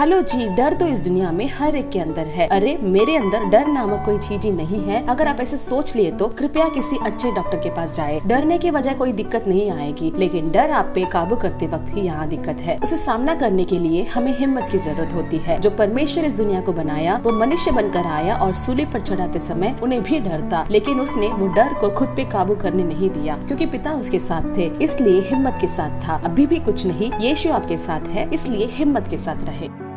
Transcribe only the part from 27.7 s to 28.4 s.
साथ है,